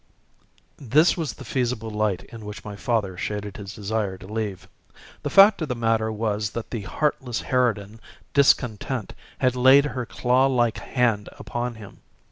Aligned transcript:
This 0.79 1.15
was 1.15 1.33
the 1.33 1.45
feasible 1.45 1.91
light 1.91 2.23
in 2.23 2.43
which 2.43 2.61
father 2.61 3.15
shaded 3.19 3.57
his 3.57 3.75
desire 3.75 4.17
to 4.17 4.25
leave. 4.25 4.67
The 5.21 5.29
fact 5.29 5.61
of 5.61 5.67
the 5.69 5.75
matter 5.75 6.11
was 6.11 6.49
that 6.53 6.71
the 6.71 6.81
heartless 6.81 7.41
harridan, 7.43 7.99
discontent, 8.33 9.13
had 9.37 9.55
laid 9.55 9.85
her 9.85 10.07
claw 10.07 10.47
like 10.47 10.79
hand 10.79 11.29
upon 11.33 11.75
him. 11.75 11.99